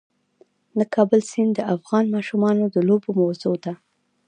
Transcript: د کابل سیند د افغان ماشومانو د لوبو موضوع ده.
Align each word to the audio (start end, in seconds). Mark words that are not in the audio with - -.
د 0.79 0.81
کابل 0.95 1.21
سیند 1.31 1.51
د 1.55 1.59
افغان 1.75 2.05
ماشومانو 2.15 2.63
د 2.75 2.77
لوبو 2.87 3.09
موضوع 3.21 3.55
ده. 3.63 3.73